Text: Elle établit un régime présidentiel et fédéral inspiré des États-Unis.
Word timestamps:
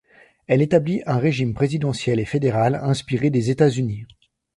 Elle 0.47 0.63
établit 0.63 1.03
un 1.05 1.19
régime 1.19 1.53
présidentiel 1.53 2.19
et 2.19 2.25
fédéral 2.25 2.73
inspiré 2.73 3.29
des 3.29 3.51
États-Unis. 3.51 4.07